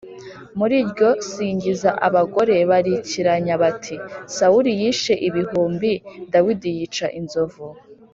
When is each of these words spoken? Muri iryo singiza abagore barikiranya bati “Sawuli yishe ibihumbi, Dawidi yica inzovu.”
Muri 0.57 0.75
iryo 0.83 1.09
singiza 1.31 1.89
abagore 2.07 2.55
barikiranya 2.69 3.55
bati 3.63 3.95
“Sawuli 4.35 4.71
yishe 4.81 5.13
ibihumbi, 5.27 5.91
Dawidi 6.33 6.69
yica 6.77 7.07
inzovu.” 7.19 7.63